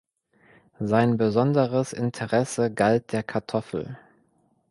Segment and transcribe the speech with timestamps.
[0.79, 3.99] Sein besonderes Interesse galt der Kartoffel.